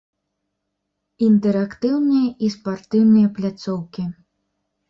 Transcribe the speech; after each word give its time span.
Інтэрактыўныя 1.27 2.27
і 2.47 2.49
спартыўныя 2.57 3.27
пляцоўкі. 3.37 4.03